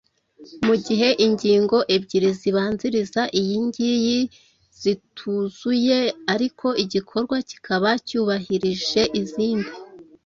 mu 0.65 0.75
gihe 0.85 1.09
ingingo 1.25 1.77
ebyiri 1.95 2.29
zibanziriza 2.39 3.21
iyi 3.39 3.55
ngiyi 3.65 4.19
zituzuye 4.81 5.99
ariko 6.33 6.67
igikorwa 6.83 7.37
kikaba 7.49 7.89
cyubahirije 8.07 9.01
izindi, 9.21 9.71